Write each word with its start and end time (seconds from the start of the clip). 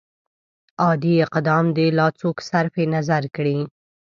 عادي 0.83 1.13
اقدام 1.25 1.65
دې 1.77 1.87
لا 1.97 2.07
څوک 2.19 2.37
صرف 2.49 2.73
نظر 2.95 3.23
کړي. 3.35 3.57